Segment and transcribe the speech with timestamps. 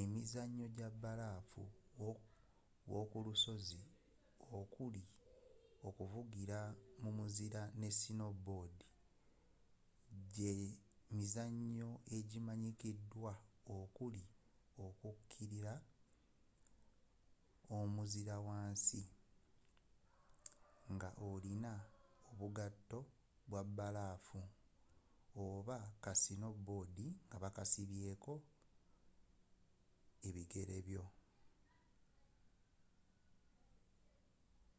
[0.00, 1.62] emizannyo gya bbalaafu
[2.90, 3.80] w'okulusozi
[4.58, 5.04] okuli
[5.88, 6.60] okuvugira
[7.02, 8.90] mu muzira ne snowboarding
[10.34, 10.54] gye
[11.14, 13.32] mizannyo egimanyikiddwa
[13.78, 14.24] okuli
[14.86, 15.74] okukirira
[17.78, 19.02] omuzira wansi
[20.92, 21.72] nga olina
[22.30, 22.98] obugatto
[23.50, 24.40] bwa bbalaafu
[25.44, 28.34] oba ka snowboard nga bakasibye ku
[30.34, 31.04] bigere byo